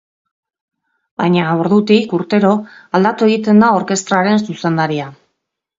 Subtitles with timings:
[1.23, 2.55] Baina, ordutik, urtero
[3.01, 5.11] aldatu egiten da orkestraren zuzendaria.